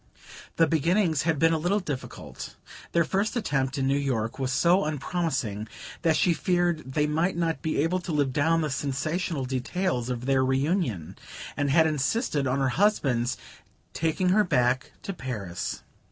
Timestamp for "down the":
8.33-8.71